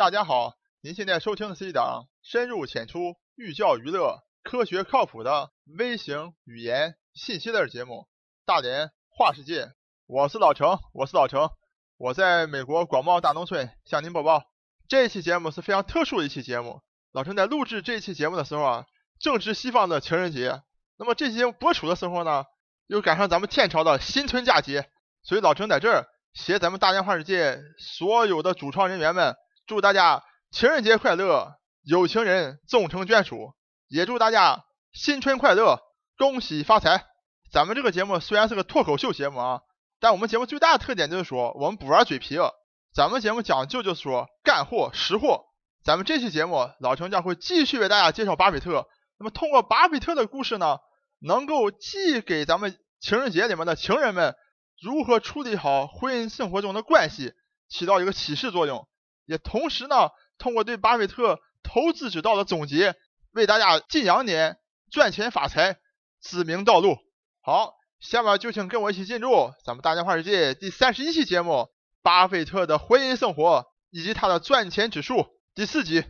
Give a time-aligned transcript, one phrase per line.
[0.00, 7.94] 大家好，您现在收听的是一档深入浅出、寓教于乐、科学靠谱的微型语言信息类节目
[8.46, 9.64] 《大连话世界》。
[10.06, 11.50] 我是老程，我是老程，
[11.98, 14.44] 我在美国广袤大农村向您播报。
[14.88, 16.80] 这一期节目是非常特殊的一期节目。
[17.12, 18.86] 老程在录制这一期节目的时候啊，
[19.18, 20.62] 正值西方的情人节。
[20.96, 22.46] 那么这期节目播出的时候呢，
[22.86, 24.88] 又赶上咱们天朝的新春佳节，
[25.22, 29.36] 所以老程在这儿携咱们大连话世界所有的主创人员们，
[29.70, 31.54] 祝大家情人节快乐，
[31.84, 33.54] 有情人终成眷属，
[33.86, 35.78] 也祝大家新春快乐，
[36.18, 37.06] 恭喜发财。
[37.52, 39.60] 咱们这个节目虽然是个脱口秀节目啊，
[40.00, 42.50] 但我们节目最大的特点就是说，我们不玩嘴皮子。
[42.92, 45.44] 咱们节目讲究就是说干货实货。
[45.84, 48.88] 咱们这期节目，老程将会继续为大家介绍巴菲特。
[49.20, 50.78] 那么通过巴菲特的故事呢，
[51.20, 54.34] 能够既给咱们情人节里面的情人们
[54.82, 57.34] 如何处理好婚姻生活中的关系
[57.68, 58.88] 起到一个启示作用，
[59.30, 62.96] 也同时呢，通过对巴菲特投资之道的总结，
[63.30, 64.58] 为大家近羊年
[64.90, 65.78] 赚钱发财
[66.20, 66.98] 指明道路。
[67.40, 71.68] 好，下面就请跟我一起进入咱们大连话世界第三十一期节目。
[72.02, 76.02] 巴菲特的婚姻生活以及他的赚钱指数第四集，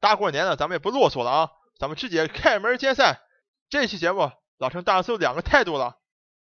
[0.00, 3.18] 大过年的咱们也不啰嗦了啊，咱们直接开门见山。
[3.70, 5.94] 这期节目老陈当然是有两个态度了，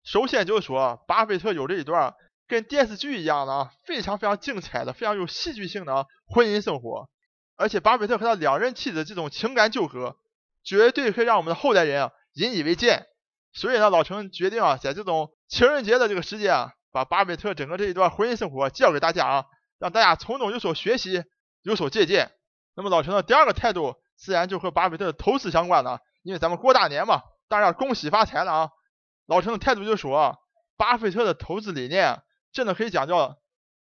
[0.04, 2.16] 首先就是说巴菲特有这一段
[2.48, 7.10] 跟电视剧一样的啊，非常非常精彩的、非常有戏剧性的婚姻生活，
[7.58, 10.16] 而且巴菲特和他两任妻子这种情感纠葛，
[10.64, 13.06] 绝对会让我们的后代人啊引以为戒。
[13.54, 16.72] 所以呢，老陈决定啊，在这种情人节的这个时间啊。
[16.92, 19.46] 把巴菲特整个这一段婚姻生活介绍给大家啊，
[19.80, 21.26] 让大家从中有所学习，
[21.62, 22.32] 有所借鉴。
[22.74, 28.70] 那么老陈的第二个态度，自然就和巴菲特的投资相关了，因为咱们过大年嘛，当然要恭喜发财了啊。
[29.26, 30.38] 老陈的态度就说，
[30.78, 32.22] 巴菲特的投资理念
[32.56, 33.38] 真的可以讲叫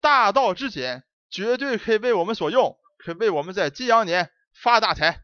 [0.02, 5.22] 大道至简，绝对可以为我们所用，可以为我们在金羊年发大财。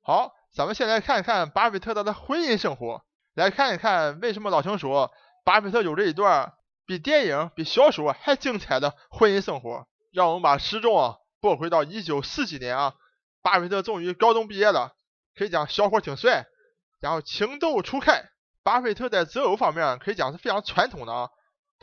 [0.00, 5.12] 好，咱们先来看一看巴菲特他的婚姻生活，来看一看为什么老陈说
[5.44, 6.54] 巴菲特有这一段。
[6.86, 12.94] 比电影、比小说还精彩的婚姻生活，让我们把时钟啊拨回到一九四几年啊，
[13.40, 14.92] 巴菲特终于高中毕业了，
[15.34, 16.44] 可以讲小伙挺帅，
[17.00, 18.28] 然后情窦初开。
[18.62, 21.30] 巴菲特在择偶方面可以讲是非常传统的啊，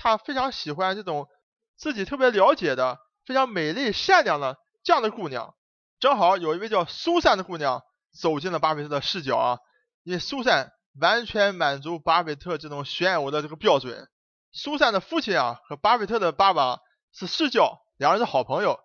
[0.02, 1.30] 他非常喜欢这种
[1.78, 5.54] 自己特别了解的、非常美丽善良的这样的姑娘。
[6.00, 9.60] 正好有一位叫苏珊的姑娘走进了巴菲特的视角啊，
[10.02, 14.10] 因为苏珊完全满足巴菲特这种选偶的这个标准。
[14.52, 16.80] 苏珊的父亲啊和巴菲特的爸爸
[17.14, 18.80] 是世交，两人是好朋友，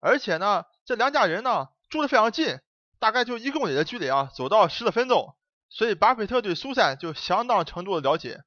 [0.00, 2.58] 而且呢，这两家人呢住的非常近，
[2.98, 5.36] 大概就一公里的距离啊，走到十来分钟，
[5.68, 8.40] 所以巴菲特对苏珊就相当程度的了解，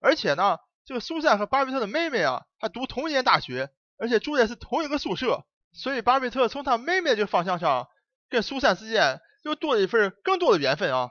[0.00, 3.68] 而且呢，这个苏珊和巴菲特的妹妹啊还读同一年大学，
[3.98, 7.88] 而且住的是同一个宿舍，所以巴菲特从他妹妹这个方向上
[8.30, 11.10] 跟苏珊之间又多了一份更多的缘分啊。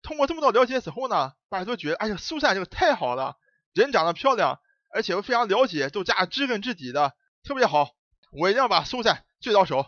[0.00, 3.36] 通过这么多了解之后呢，巴菲特觉得，哎呀，苏珊这个太好了。
[3.74, 4.60] 人长得漂亮，
[4.94, 7.12] 而且又非常了解，都家知根知底的，
[7.44, 7.90] 特别好。
[8.32, 9.84] 我一定要把苏珊追到手。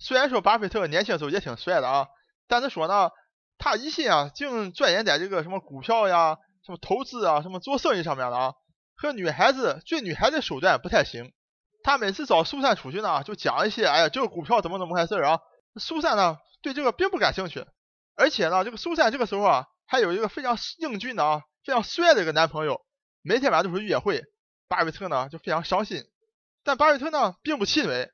[0.00, 2.08] 虽然说巴菲特年轻时候也挺帅的啊，
[2.48, 3.10] 但是说呢，
[3.56, 8.54] 他一心啊，净钻研在这个什么股票呀、什么投资啊、什么做生意上面了啊，
[9.00, 11.32] 和女孩子追女孩子手段不太行。
[11.82, 15.40] 他每次找苏珊出去呢，就讲一些，哎呀，这个股票怎么怎么回事啊？
[15.76, 17.64] 苏珊呢，对这个并不感兴趣。
[18.14, 22.82] 而且呢，这个苏珊这个时候啊，还有一个非常英俊的啊，非常帅的一个男朋友。
[23.22, 24.22] 每天晚上都是约会，
[24.68, 26.04] 巴菲特呢就非常伤心，
[26.62, 28.10] 但巴菲特呢并不气馁。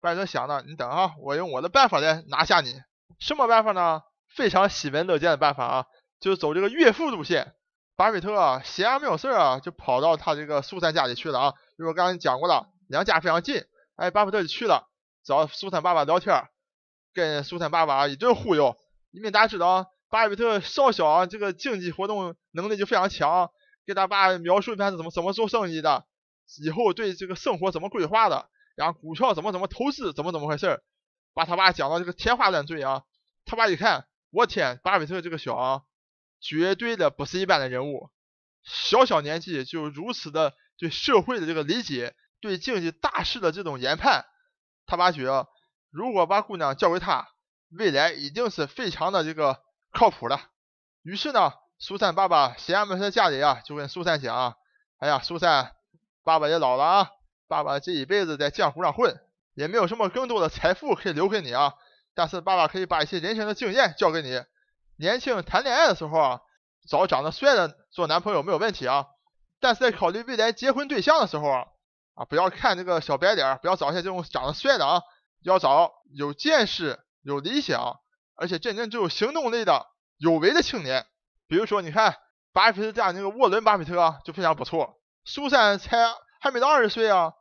[0.00, 2.80] 巴菲特想呢，你等啊，我用我的办法来拿下你。
[3.18, 4.00] 什么办法呢？
[4.34, 5.86] 非常喜闻乐见的办法啊，
[6.18, 7.52] 就是走这个岳父路线。
[8.00, 11.54] 巴菲特，闲着没有事儿啊，就跑到他这个苏珊家里去了啊。
[11.76, 13.62] 就是刚才讲过了，两家非常近，
[13.96, 14.88] 哎，巴菲特就去了，
[15.22, 16.48] 找苏珊爸爸聊天，
[17.12, 18.74] 跟苏珊爸爸一顿忽悠。
[19.10, 23.50] 因为大家知道，巴菲特少小啊，这个经济活动能力就非常强。
[23.86, 26.06] 给他爸描述一下怎么怎么做生意的，
[26.64, 30.82] 以后对这个生活怎么规划的，然后股票怎么怎么投资，怎么怎么回事儿
[31.34, 33.02] 把他爸讲到这个天花乱坠啊。
[33.44, 35.82] 他爸一看，我天，巴菲特这个小啊，
[36.40, 38.10] 绝对的不是一般的人物，
[38.64, 44.24] 小小年纪就如此的对社会的这个理解，对经济大势的这种研判。
[44.86, 45.46] 他爸觉，
[45.90, 47.28] 如果把姑娘交给他，
[47.70, 49.60] 未来一定是非常的这个
[49.92, 50.40] 靠谱的。
[51.02, 51.52] 于是呢。
[51.82, 54.54] 苏珊爸爸闲着没事家里啊，就跟苏珊讲
[55.00, 55.74] ：“哎呀，苏珊，
[56.22, 57.10] 爸爸也老了啊，
[57.48, 59.18] 爸爸这一辈子在江湖上混，
[59.54, 61.72] 也没有什么更多的财富可以留给你啊。
[62.12, 64.42] 但是爸爸可以把一些人生的经验教给你。
[65.00, 66.40] 年轻谈恋爱的时候啊，
[66.86, 69.06] 找长得帅的做男朋友没有问题啊。
[69.58, 71.64] 但是在考虑未来结婚对象的时候啊，
[72.14, 75.00] 啊，不要看这个小白脸，不要找一些这种长得帅的啊，
[75.42, 77.98] 要找有见识、有理想，
[78.36, 79.86] 而且真正具有行动力的
[80.18, 81.06] 有为的青年。
[81.48, 82.16] 比如说，你看
[82.52, 85.00] 巴菲特家那个沃伦·巴菲特啊，就非常不错。
[85.24, 85.96] 苏珊才
[86.42, 87.32] 还没到二十岁啊，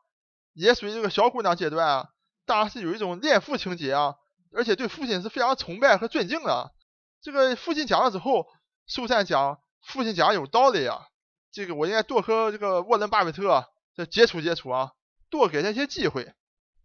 [0.54, 2.08] 也属于这个小姑娘阶段啊，
[2.46, 4.16] 当然是有一种恋父情节啊，
[4.56, 6.72] 而且对父亲是非常崇拜和尊敬的。
[7.22, 8.48] 这个父亲讲了之后，
[8.88, 11.08] 苏珊讲父亲讲有道理啊，
[11.52, 14.94] 这个我应该多和这个沃伦·巴菲特这接触接触啊，
[15.30, 16.34] 多给他一些机会。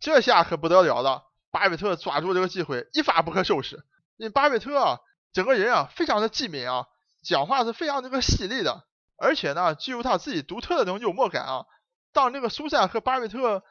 [0.00, 3.76] 这下可不得了了，巴菲特抓住这个机会，一发不可收拾。
[4.16, 4.98] 因为巴菲特啊，
[5.32, 6.86] 整个人啊非常的机敏啊，
[7.22, 8.84] 讲话是非常这个犀利的，
[9.16, 11.64] 而且呢具有他自己独特的这种幽默感啊。
[12.12, 13.62] 当这个苏珊和巴菲特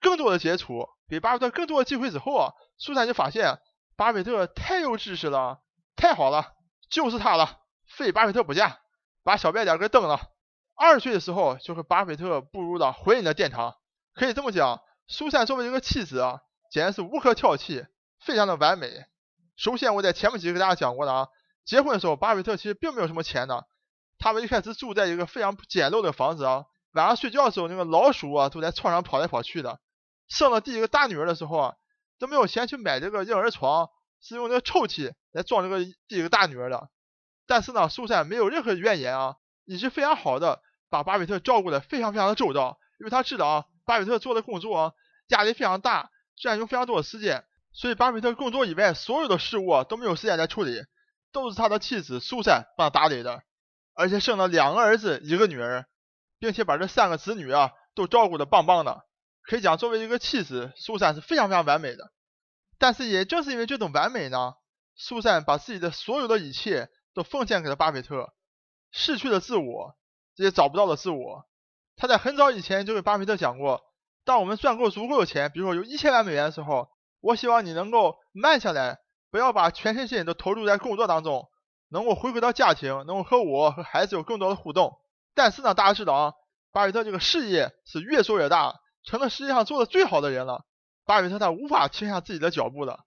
[0.00, 3.60] 更多的接触，给巴菲特更多的机会之后啊，苏珊就发现
[3.96, 5.60] 巴菲特太有知识了，
[6.02, 6.54] 太好了，
[6.90, 8.80] 就是他了，非巴菲特不嫁，
[9.22, 10.20] 把小白脸给蹬了。
[10.74, 13.76] 二十岁的时候就和巴菲特步入了婚姻的殿堂，
[14.12, 14.82] 可以这么讲。
[15.06, 16.40] 苏珊作为一个妻子啊，
[16.72, 17.86] 简直是无可挑剔，
[18.18, 19.04] 非常的完美。
[19.56, 21.28] 首先，我在前面几集给大家讲过的啊，
[21.64, 23.64] 结婚的时候，巴菲特其实并没有什么钱的，
[24.18, 26.64] 他们一开始住在一个非常简陋的房子啊，
[26.94, 29.78] 晚上睡觉的时候，那个老鼠啊都在床上跑来跑去的。
[30.26, 31.74] 生了第一个大女儿的时候啊，
[32.18, 33.88] 都没有钱去买这个婴儿床，
[34.22, 36.88] 是用这个抽屉来装这个第一个大女儿的。
[37.46, 44.92] 但是呢，苏珊没有任何怨言啊，一直非常好的把巴菲特照顾的非常非常的周到，因为他知道啊，巴菲特做的工作啊。
[45.28, 50.84] 压力非常大，占用非常多的时间，所以巴菲特工作以外所有的事物都没有时间来处理，
[51.32, 53.42] 都是他的妻子苏珊帮他打理的，
[53.94, 55.86] 而且生了两个儿子一个女儿，
[56.38, 59.06] 并且把这三个子女啊都照顾的棒棒的，
[59.42, 62.12] 可以讲作为一个妻子，苏珊是非常非常完美的。
[62.82, 64.54] 但是也正是因为这种完美呢，
[64.96, 68.34] 苏珊把自己的所有的一切都奉献给了巴菲特，
[68.90, 69.96] 失去了自我，
[70.34, 71.46] 也找不到了自我。
[71.94, 73.84] 他在很早以前就给巴菲特讲过。
[74.24, 76.88] 当我们赚够足够的钱，比如说有一千万美元的时候，
[77.20, 78.98] 我希望你能够慢下来，
[79.30, 81.48] 不要把全身心都投入在工作当中，
[81.88, 84.98] 能够回归到家庭，能够和我和孩子有更多的互动。
[85.36, 86.32] 但是呢，大家知道啊，
[86.72, 90.66] 巴菲特这个事业是越做越大，成了世界上做的最好的人了。
[91.04, 93.04] 巴菲特他无法停下自己的脚步了。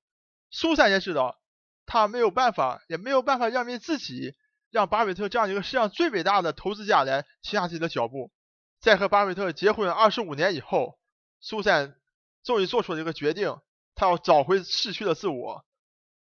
[0.49, 1.39] 苏珊也知道，
[1.85, 4.35] 他没有办法，也没有办法让为自己
[4.69, 8.31] 让巴菲特这样一个世界上最伟大的投资家来停下自己的脚步。
[8.79, 10.97] 在和巴菲特结婚二十五年以后。
[11.41, 11.95] 苏珊
[12.43, 13.59] 终于做出了一个决定，
[13.93, 15.63] 她要找回失去的自我。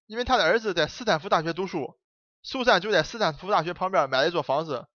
[0.06, 2.00] 因为她的儿子在斯坦福大学读书，
[2.42, 4.88] 苏珊就在斯坦福大学旁边买了一座房子，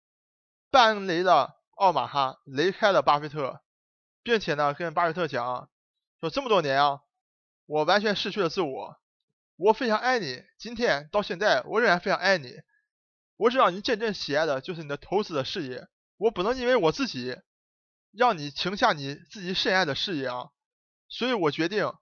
[0.71, 3.61] 搬离了奥马哈，离开了巴菲特，
[4.23, 5.69] 并且呢跟巴菲特讲
[6.25, 7.01] 说这么多年啊，
[7.67, 8.97] 我完全失去了自我，
[9.57, 12.55] 我非常爱你，今天到现在我仍然非常爱你。
[13.37, 15.87] 我知道你真正喜爱的就是你的投资的事业，
[16.17, 17.37] 我不能因为我自己。
[18.17, 20.51] 让你停下你自己深爱的事业啊！
[21.09, 21.93] 所以我决定，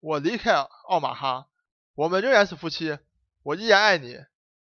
[0.00, 0.52] 我离开
[0.88, 1.50] 奥马哈，
[1.94, 2.98] 我们仍然是夫妻，
[3.42, 4.16] 我依然爱你，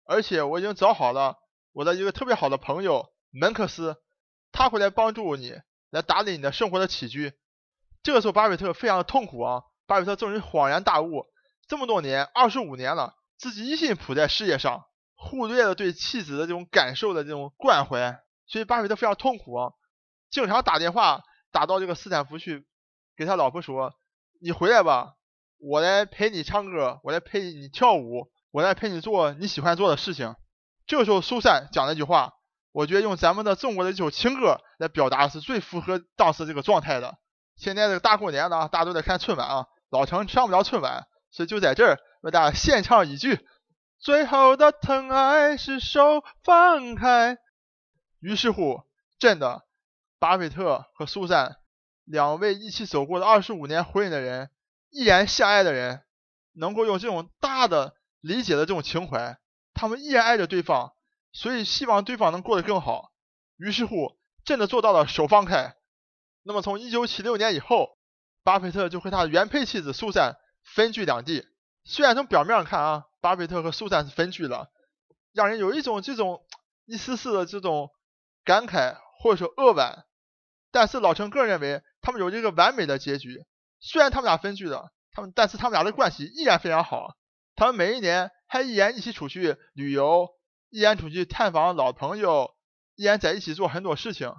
[0.03, 1.39] 而且我已经找好了
[1.71, 4.03] 我的一个特别好的朋友门克斯，
[4.51, 7.33] 他会来帮助你，来打理你的生活的起居。
[8.03, 9.63] 这个时候，巴菲特非常的痛苦啊！
[9.87, 11.27] 巴菲特终于恍然大悟，
[11.67, 14.85] 这么多年，二十五年了，自己一心扑在事业上，
[15.15, 19.73] 忽略了对妻子的这种感受的这种关怀，所以巴菲特非常痛苦啊！
[20.31, 22.67] 经常打电话打到这个斯坦福去，
[23.17, 23.95] 给他老婆说
[24.41, 25.15] ：“你回来吧，
[25.59, 30.37] 我来陪你唱歌，我来陪你跳舞，我来陪你做你喜欢做的事情。”
[30.87, 32.35] 这个时候，苏珊讲了一句话，
[32.73, 37.19] 我觉得用咱们的中国的这首情歌来表达是最符合当时这个状态的。
[37.59, 43.47] 现在这个大过年的啊，大家都在看春晚啊，老程上不了春晚，所以就在这儿为大家献唱一句
[43.99, 47.37] ：“最后的疼爱是手放开。”
[48.21, 48.83] 于是乎，
[49.19, 49.65] 真的。
[50.21, 51.59] 巴菲特和苏珊
[52.05, 54.51] 两位一起走过了二十五年婚姻的人，
[54.91, 56.03] 依然相爱的人，
[56.55, 59.39] 能够用这种大的理解的这种情怀，
[59.75, 60.93] 他们依然爱着对方，
[61.33, 63.13] 所以希望对方能过得更好。
[63.57, 65.75] 于是乎，真的做到了手放开。
[66.49, 67.99] 那么，从一九七六年以后，
[68.43, 71.47] 巴菲特就和他的原配妻子苏珊分居两地。
[71.85, 74.71] 虽然从表面上看啊，巴菲特和苏珊是分居了，
[75.35, 76.43] 让人有一种这种
[76.87, 77.91] 一丝丝的这种
[78.47, 80.07] 感慨或者说扼腕。
[80.71, 83.45] 但是老陈个人认为，他们有一个完美的结局。
[83.79, 87.15] 虽然他们俩分居了，他们但是他们俩的关系依然非常好。
[87.57, 90.31] 他们每一年还依然一起出去旅游，
[90.71, 92.55] 依然出去探访老朋友，
[92.95, 94.33] 依然在一起做很多事情。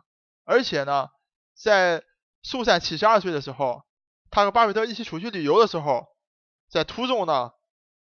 [0.43, 1.09] 而且呢，
[1.61, 2.03] 在
[2.41, 3.83] 苏珊七十二岁的时候，
[4.31, 6.07] 他和巴菲特一起出去旅游的时候，
[6.69, 7.51] 在途中呢，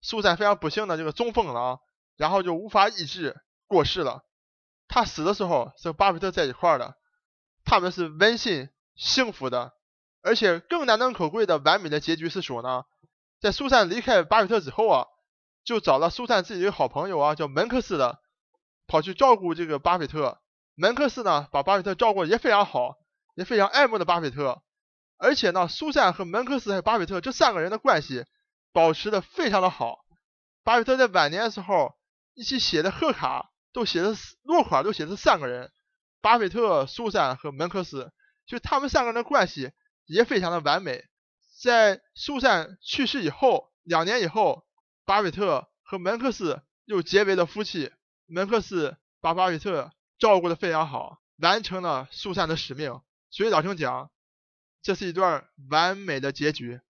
[0.00, 1.80] 苏珊非常不幸的这个中风了，
[2.16, 4.24] 然后就无法医治过世了。
[4.86, 6.94] 他死的时候是和巴菲特在一块儿的。
[7.64, 9.72] 他们是温馨幸福的，
[10.22, 12.84] 而且更难能可贵的完美的结局是说呢，
[13.40, 15.06] 在苏珊离开巴菲特之后啊，
[15.64, 18.20] 就找了苏珊自己的好朋友啊，叫门克斯的，
[18.86, 20.40] 跑去照顾这个巴菲特。
[20.74, 22.96] 门克斯呢，把巴菲特照顾的也非常好，
[23.40, 24.62] 也非常爱慕的巴菲特。
[25.16, 28.26] 而且呢，苏珊和门克斯还有巴菲特这三个人的关系
[28.72, 30.04] 保持的非常的好。
[30.62, 31.94] 巴菲特在晚年的时候，
[32.34, 35.72] 一起写的贺卡都写的落款都写的三个人：
[36.20, 38.12] 巴菲特、苏珊和门克斯。
[38.46, 39.72] 就他们三个人的关系
[40.04, 41.04] 也非常的完美。
[41.62, 44.66] 在苏珊去世以后，两年以后，
[45.06, 47.92] 巴菲特和门克斯又结为了夫妻。
[48.26, 53.00] 门克斯把巴菲特照顾的非常好，完成了苏珊的使命。
[53.30, 54.10] 所以老陈讲。
[54.82, 56.80] 这是一段完美的结局。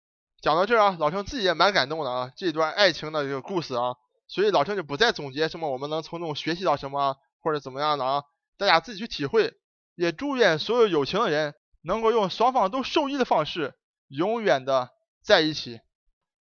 [0.40, 3.96] 讲到这儿啊，老陈自己也蛮感动的啊，这一段爱情的这个故事啊，
[4.28, 8.22] 所以老陈就不再总结什么我们能从中学习到什么或者怎么样的啊，
[8.56, 9.54] 大家自己去体会。
[9.96, 13.74] 也祝愿所有有情的人能够用双方都受益的方式，
[14.06, 15.80] 永远的在一起。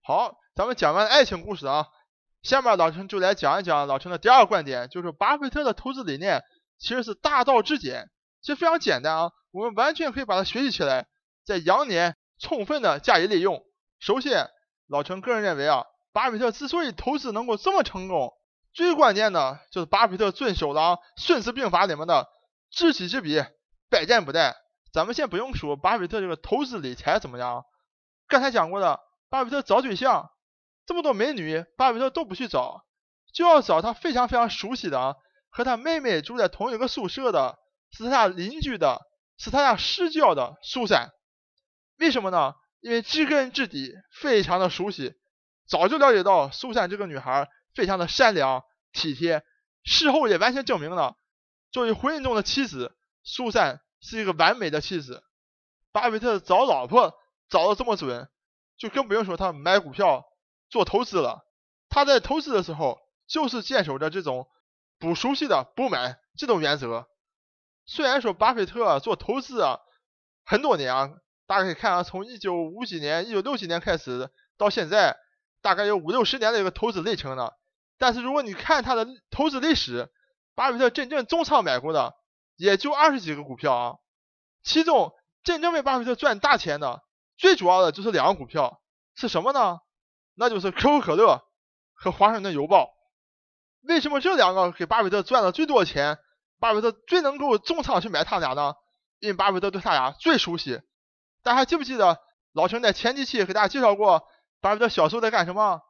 [0.03, 1.87] 好，咱们讲完爱情故事啊，
[2.43, 6.45] 下面老陈就来讲一讲老陈的第二个观点，就是巴菲特的投资理念
[6.79, 8.11] 其实是大道至简，
[8.43, 11.07] 其实非常简单啊，我们完全可以把它学习起来。
[11.45, 13.65] 在羊年充分的加以利用。
[13.99, 14.49] 首先，
[14.87, 18.33] 老陈个人认为啊，巴菲特之所以投资能够这么成功，
[18.73, 22.29] 最关键的就是巴菲特遵守了《孙子兵法》里面的
[22.71, 23.43] 知己知彼，
[23.89, 24.55] 百战不殆。
[24.93, 27.65] 咱们先不用说巴菲特这个投资理财怎么样，
[28.27, 29.01] 刚才讲过的，
[29.31, 30.31] 巴菲特找对象，
[30.87, 32.85] 这么多美女，巴菲特都不去找，
[33.33, 35.17] 就要找他非常非常熟悉的啊，
[35.51, 37.59] 和他妹妹住在同一个宿舍的，
[37.91, 39.01] 是他邻居的，
[39.39, 41.11] 是他家世交的苏珊。
[41.97, 42.55] 为什么呢？
[42.81, 45.15] 因为知根知底，非常的熟悉，
[45.67, 49.43] 早就了解到苏珊这个女孩非常的善良体贴，
[49.85, 51.17] 事后也完全证明了，
[51.73, 55.25] 作为婚姻中的妻子，苏珊是一个完美的妻子。
[55.91, 57.15] 巴菲特找老婆
[57.49, 58.29] 找的这么准，
[58.77, 60.25] 就更不用说他买股票
[60.71, 61.45] 做投资了。
[61.89, 64.49] 他在投资的时候，就是坚守着这种
[65.01, 67.09] 不熟悉的不买这种原则。
[67.89, 69.81] 虽然说巴菲特做投资啊，
[70.45, 71.11] 很多年啊。
[71.47, 75.17] 大家可以看啊，从一九五几年、一九六几年开始到现在，
[75.63, 77.59] 大概有五六十年的一个投资历程了。
[77.97, 80.13] 但是如果你看他的投资历史，
[80.55, 82.15] 巴菲特真正重仓买过的
[82.57, 83.97] 也就二十几个股票啊。
[84.63, 87.03] 其中真正为巴菲特赚大钱的，
[87.39, 88.83] 最主要的就是两个股票，
[89.15, 89.79] 是什么呢？
[90.35, 91.41] 那就是可口可乐
[91.95, 92.91] 和华盛顿邮报。
[93.81, 96.19] 为什么这两个给巴菲特赚了最多钱？
[96.59, 98.75] 巴菲特最能够重仓去买他俩呢？
[99.21, 100.81] 因为巴菲特对他俩最熟悉。
[101.43, 102.21] 大家还记不记得
[102.53, 104.25] 老陈在前几期给大家介绍过，
[104.61, 105.81] 巴菲特小时候在干什么？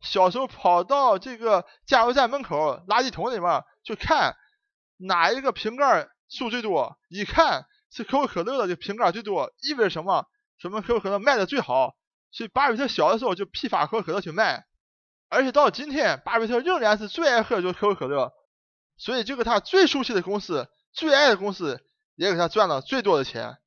[0.00, 4.36] 小时候跑到这个加油站门口垃圾桶里面去看
[4.98, 10.26] 哪一个瓶盖数最多，一看是可口可乐的这瓶盖最多，意味着什么？
[10.58, 11.94] 什么可口可乐卖的最好？
[12.30, 14.64] 所以巴菲特小的时候就批发可口可乐去卖，
[15.28, 18.32] 而且到今天，巴菲特仍然是最爱喝的就是可口可乐，
[18.96, 21.84] 所以这个他最熟悉的公司、最爱的公司，
[22.14, 23.58] 也给他赚了最多的钱。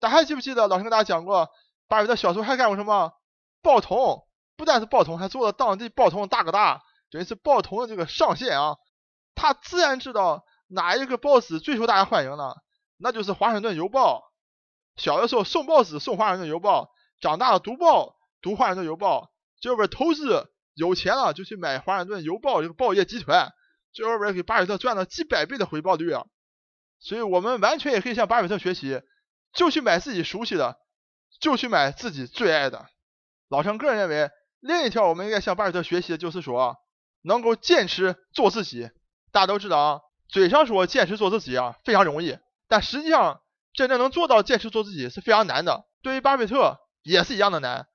[0.00, 1.50] 大家还记不记得老师跟大家讲过，
[1.88, 3.12] 巴菲特小时候还干过什么？
[3.62, 8.76] 报童，不但是报童，还做了当地报童大哥大，等于是报童的这个上线啊。
[9.34, 12.54] 他自然知道哪一个报纸最受大家欢迎呢？
[12.96, 14.32] 那就是华盛顿邮报。
[14.96, 23.52] 小的时候送报纸送华盛顿邮报，长大了读报读华盛顿邮报，这边投资有钱了就去买华盛顿邮报这个报业集团，
[23.92, 26.24] 最后边给巴菲特赚了几百倍的回报率啊。
[26.98, 29.00] 所以我们完全也可以向巴菲特学习。
[29.52, 30.78] 就去买自己熟悉的，
[31.38, 32.86] 就去买自己最爱的。
[33.50, 34.30] 老陈个人认为，
[34.60, 36.78] 另一条我们应该向巴菲特学习的就是说，
[37.20, 38.88] 能够坚持做自己。
[39.30, 43.42] 大家都知道啊，嘴上说坚持做自己啊非常容易，但实际上
[43.74, 45.84] 真正能做到坚持做自己是非常难的。
[46.00, 47.86] 对于巴菲特也是一样的难。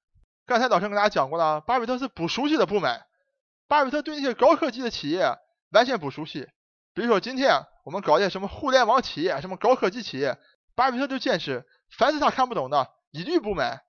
[0.45, 3.07] 刚才老陈跟大家讲过了，巴菲特是不熟悉的不买。
[3.67, 5.35] 巴菲特对那些高科技的企业
[5.71, 6.47] 完全不熟悉。
[6.93, 10.38] 比如说今天我们搞些什么互联网企业，什么高科技企业。
[10.75, 11.65] 巴菲特就坚持，
[11.97, 13.81] 凡是他看不懂的，一律不买。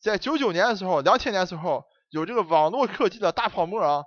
[0.00, 4.04] 在九九年的时候，两千年的时候，有这个网络科技的大泡沫啊，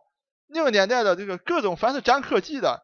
[0.48, 2.82] 那个年代的这个各种凡是沾科技的、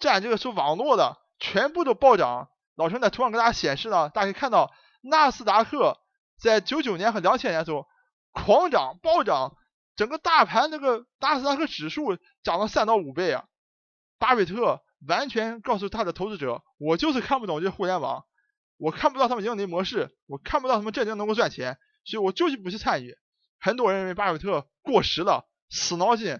[0.00, 2.48] 沾这个是网络的，全部都暴涨。
[2.74, 6.00] 老陈在图上给大家显示了，大家可以看到，纳斯达克
[6.36, 7.86] 在九九年和两千年的时候
[8.32, 9.56] 狂涨暴涨，
[9.94, 13.44] 整个大盘那个纳斯达克指数涨了三到五倍啊。
[14.18, 18.24] 巴菲特完全告诉他的投资者，我就是看不懂这互联网。
[18.76, 23.16] 我看不到他们盈利模式，我看不到他们真正能够赚钱，所以我就是不去参与。
[23.60, 26.38] 很多人认为巴菲特过时了，死脑筋，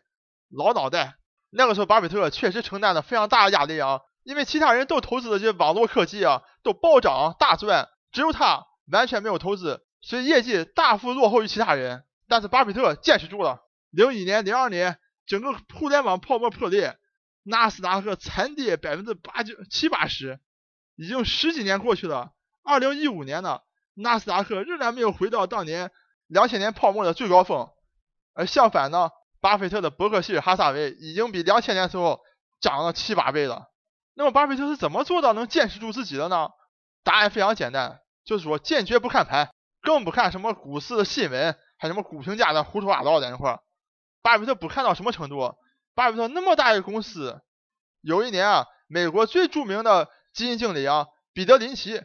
[0.50, 1.16] 老脑袋。
[1.50, 12.04] 那个时候巴菲特确实承担了非常大的压力啊，因为其他人都投资的这些网络科技啊，都暴涨大赚，只有他完全没有投资，所以业绩大幅落后于其他人。
[12.28, 13.62] 但是巴菲特坚持住了。
[13.90, 16.97] 零一年、零二年，整个互联网泡沫破裂，
[17.48, 20.38] 纳斯达克惨跌百分之八九七八十，
[20.96, 22.32] 已经十几年过去了。
[22.62, 23.60] 二零一五年呢，
[23.94, 25.90] 纳斯达克仍然没有回到当年
[26.26, 27.70] 两千年泡沫的最高峰，
[28.34, 32.20] 而相反呢，巴菲特的伯克希尔哈撒韦已经比两千年时候
[32.60, 33.68] 涨了七八倍了。
[34.12, 36.50] 那么巴菲特是怎么做到能坚持住自己的呢？
[37.02, 39.48] 答案非常简单，就是说坚决不看盘，
[39.80, 43.60] 更不看什么股市的新闻，还什么股评家的胡说八道在那块儿。
[44.20, 45.56] 巴菲特不看到什么程度？
[45.98, 47.42] 巴菲特那么大一个公司，
[48.02, 52.00] 有一年啊，美国最著名的基金经理啊，彼得林奇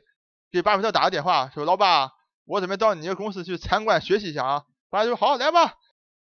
[0.52, 2.10] 给巴菲特打个电话，说：“老爸，
[2.46, 5.76] 我准备到你的公司去参观学习一下啊。”巴菲特说：“好，来吧。”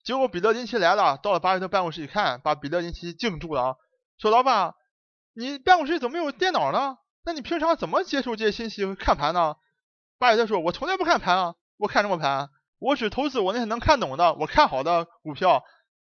[0.02, 3.76] 结果彼得林奇来了，到了巴菲特办公室一看，把彼得林奇惊住了啊，
[4.19, 4.75] 说：“老爸，
[5.33, 6.97] 你办公室怎么没有电脑呢？
[7.25, 9.54] 那你平常怎么接受这些信息和看盘呢？”
[10.19, 12.50] 巴菲特说：“我从来不看盘啊，我看什么盘？
[12.81, 15.62] 我只投资我那些能看懂的、我看好的股票。”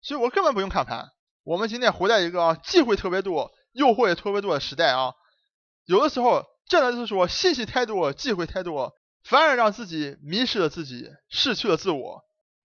[0.01, 1.11] 所以我根本不用看盘。
[1.45, 5.13] 我们今天活在一个啊机会特别多、诱惑也特别多的时代啊，
[5.85, 12.25] 有的时候真的就是说信息太多、机会太多，反而让自己迷失了自己，失去了自我。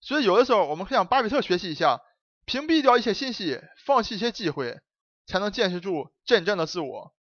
[0.02, 2.00] 所以有的时候我们可以向巴菲特学习一下，
[2.46, 4.80] 屏蔽掉一些信息，放弃一些机会，
[5.26, 7.12] 才能坚持住真正的自我。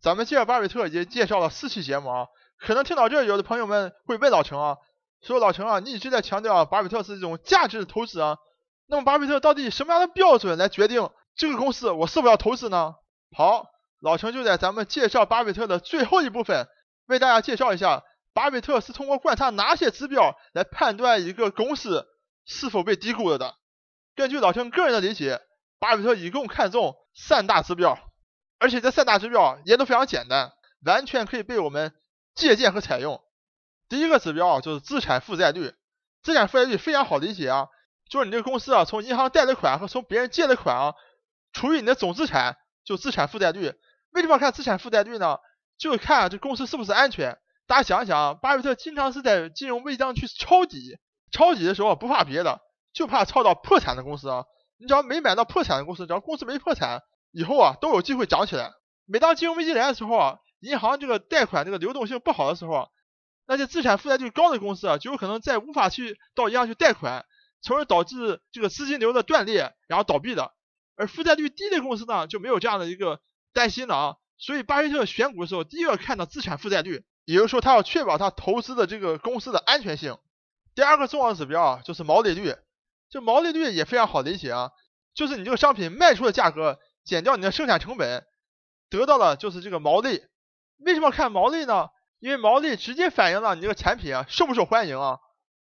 [0.00, 2.26] 咱们介绍巴菲特已经介绍了四期节目啊，
[2.60, 4.76] 可能听到这有的朋友们会问老陈啊，
[5.20, 8.38] 说老陈啊，你一直在强调巴菲特是一种价值投资啊。
[8.88, 12.94] 那么巴菲特到底以什么样的标准来决定这个公司我是否要投资呢？
[13.36, 13.66] 好，
[14.00, 16.68] 老陈就在咱们介绍巴菲特的最后一部分，
[17.06, 22.06] 为大家介绍一下巴菲特是通过观察哪些指标来判断一个公司
[22.44, 23.56] 是否被低估了的。
[24.14, 25.40] 根据老陈个人的理解，
[25.78, 27.98] 巴菲特一共看重三大指标，
[28.58, 30.52] 而且这三大指标也都非常简单，
[30.84, 31.92] 完全可以被我们
[32.34, 33.20] 借鉴和采用。
[33.88, 35.74] 第一个指标啊就是资产负债率，
[36.22, 37.68] 资产负债率非常好理解啊。
[38.08, 40.94] 就是你这个公司啊，从银行贷的款和从别人借的款啊，
[41.52, 43.72] 除以你的总资产，就资产负债率。
[44.10, 45.38] 为什么要看资产负债率呢？
[45.76, 47.36] 就是看这公司是不是安全。
[47.66, 50.98] 大家想一想，巴菲特经常是在金融危机上去抄底，
[51.30, 52.60] 抄底的时候不怕别的，
[52.94, 54.44] 就怕抄到破产的公司啊。
[54.78, 58.72] 你只要没买到破产的公司，只要公司没破产，以后啊都有机会涨起来。
[59.04, 62.88] 每当金融危机来的时候啊，银行这个贷款这个流动性不好的时候，
[63.46, 67.26] 那些资产负债率高的公司啊，就有可能再无法去到银行去贷款。
[67.62, 70.52] 从而导致这个资金流的断裂，然后倒闭的。
[70.96, 73.20] 而负债率低的公司呢，就没有这样的一个
[73.52, 74.16] 担心了啊。
[74.38, 80.16] 所以巴菲特选股的时候，第一个看到资产负债率，也就是说他要确保他投资的这个公司的安全性。
[80.74, 82.54] 第二个重要指标啊，就是毛利率。
[83.08, 84.70] 这毛利率也非常好理解啊，
[85.14, 88.26] 就是你这个商品卖出的价格减掉你的生产成本，
[88.90, 90.22] 得到的就是这个毛利。
[90.78, 91.88] 为什么看毛利呢？
[92.18, 95.18] 因为毛利直接反映了你这个产品啊受不受欢迎啊。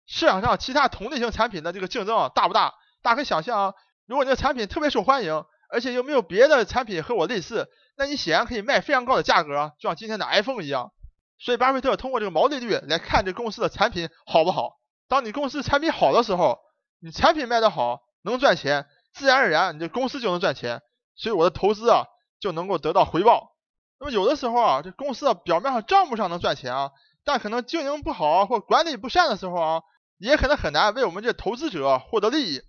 [0.06, 2.74] 市场上其他同类型产品的这个竞争大不大？
[3.02, 3.74] 大家可以想象啊，
[4.06, 10.92] 如果你的产品特别受欢迎，而且又没有别的产品和我类似，那你显然可以卖非常高的价格，就像今天的 iPhone 一样。
[11.38, 14.78] 所以巴菲特通过这个毛利率来看这公司的产品好不好。
[15.08, 16.60] 当你公司产品好的时候，
[17.00, 20.82] 你产品卖得好，能赚钱，自然而然你这公司就能赚钱，
[21.16, 22.04] 所以我的投资啊
[22.38, 23.56] 就能够得到回报。
[23.98, 26.90] 那么有的时候啊，这公司啊表面上账目上能赚钱啊，
[27.24, 29.82] 但可能经营不好或管理不善的时候啊。
[30.28, 32.62] 也可能很难为我们这投资者获得利益。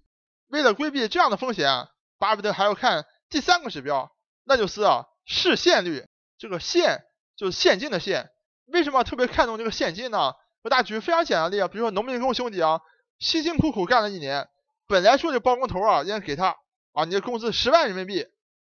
[0.48, 1.88] 为了规避这样的风险，
[2.18, 4.12] 巴菲特还要看第三个指标，
[4.44, 6.06] 那就是啊市现率。
[6.38, 7.04] 这个现
[7.36, 8.30] 就是现金的现。
[8.66, 10.34] 为什么特别看重这个现金呢？
[10.64, 12.82] 我大家举非常简单的例子，比如说农民工兄弟啊，
[13.20, 14.48] 辛辛苦苦干了一年，
[14.88, 16.56] 本来说这包工头啊应该给他
[16.94, 18.26] 啊你的工资十万人民币，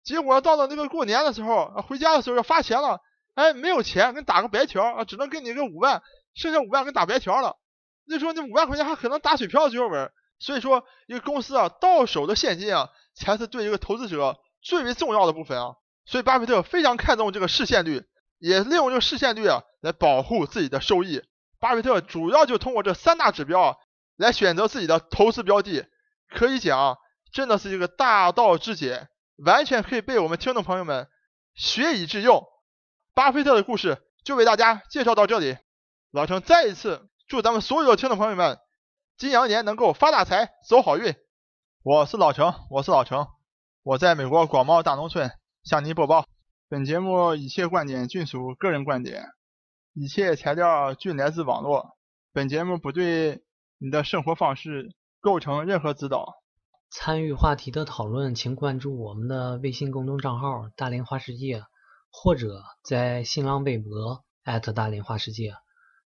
[0.03, 3.01] 结果到了那个过年的时候，回家的时候要发钱了，
[3.33, 6.03] 哎没有钱，给你打个白条啊，只能给你个五万，
[6.35, 7.57] 剩下五万给你打白条了。
[8.07, 18.03] 那时候那五万块钱还可能打水漂的最后边，所以说一个公司啊到手的现金啊才是对一个投资者最为重要的部分啊，所以巴菲特非常看重这个市现率，
[18.39, 21.21] 也利用这个市现率啊来保护自己的收益。
[21.59, 23.75] 巴菲特主要就通过这三大指标啊
[24.15, 25.85] 来选择自己的投资标的，
[26.29, 26.97] 可以讲
[27.33, 29.09] 真的是一个大道至简，
[29.43, 31.07] 完全可以被我们听众朋友们
[31.55, 32.45] 学以致用。
[33.13, 35.57] 巴菲特的故事就为大家介绍到这里，
[36.11, 37.09] 老程再一次。
[37.27, 38.57] 祝咱们所有听众朋友们，
[39.17, 41.13] 金羊年能够发大财，走好运。
[41.83, 43.27] 我是老程，我是老程，
[43.83, 45.29] 我在美国广袤大农村
[45.61, 46.25] 向您播报。
[46.69, 49.25] 本节目一切观点均属个人观点，
[49.93, 51.97] 一切材料均来自网络。
[52.31, 53.43] 本节目不对
[53.77, 56.35] 你的生活方式构成任何指导。
[56.89, 61.65] 参与话题的讨论，请关注我们的微信公众账号“大连花世界”，
[62.09, 64.23] 或者在新浪微博
[64.73, 65.53] 大连花世界。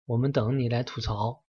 [0.05, 1.43] 我们等你来吐槽。